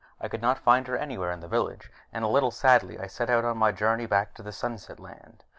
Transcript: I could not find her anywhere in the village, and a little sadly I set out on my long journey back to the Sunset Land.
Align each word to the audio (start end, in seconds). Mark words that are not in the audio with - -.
I 0.19 0.27
could 0.29 0.41
not 0.41 0.57
find 0.57 0.87
her 0.87 0.97
anywhere 0.97 1.29
in 1.31 1.41
the 1.41 1.47
village, 1.47 1.91
and 2.11 2.25
a 2.25 2.27
little 2.27 2.49
sadly 2.49 2.97
I 2.99 3.05
set 3.05 3.29
out 3.29 3.45
on 3.45 3.59
my 3.59 3.67
long 3.69 3.77
journey 3.77 4.07
back 4.07 4.33
to 4.33 4.41
the 4.41 4.51
Sunset 4.51 4.99
Land. 4.99 5.43